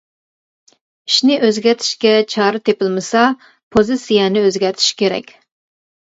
ئىشنى 1.09 1.35
ئۆزگەرتىشكە 1.47 2.13
چارە 2.33 2.61
تېپىلمىسا، 2.69 3.25
پوزىتسىيەنى 3.75 4.43
ئۆزگەرتىش 4.47 4.89
كېرەك. 5.03 5.31